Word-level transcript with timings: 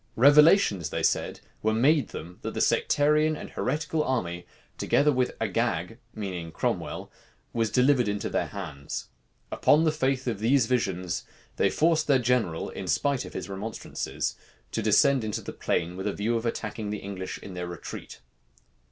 Revelations, 0.15 0.89
they 0.89 1.03
said, 1.03 1.41
were 1.61 1.75
made 1.75 2.07
them, 2.07 2.39
that 2.41 2.55
the 2.55 2.59
sectarian 2.59 3.35
and 3.37 3.51
heretical 3.51 4.03
army, 4.03 4.47
together 4.79 5.11
with 5.11 5.37
Agag, 5.39 5.99
meaning 6.15 6.51
Cromwell, 6.51 7.11
was 7.53 7.69
delivered 7.69 8.07
into 8.07 8.27
their 8.27 8.47
hands. 8.47 9.09
Upon 9.51 9.83
the 9.83 9.91
faith 9.91 10.25
of 10.25 10.39
these 10.39 10.65
visions, 10.65 11.23
they 11.57 11.69
forced 11.69 12.07
their 12.07 12.17
general, 12.17 12.71
in 12.71 12.87
spite 12.87 13.25
of 13.25 13.33
his 13.33 13.47
remonstrances, 13.47 14.35
to 14.71 14.81
descend 14.81 15.23
into 15.23 15.41
the 15.41 15.53
plain 15.53 15.95
with 15.95 16.07
a 16.07 16.13
view 16.13 16.35
of 16.35 16.47
attacking 16.47 16.89
the 16.89 16.97
English 16.97 17.37
in 17.37 17.53
their 17.53 17.67
retreat. 17.67 18.21